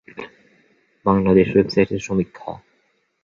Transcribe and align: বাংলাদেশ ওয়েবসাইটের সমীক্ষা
বাংলাদেশ 1.05 1.47
ওয়েবসাইটের 1.51 2.01
সমীক্ষা 2.01 2.51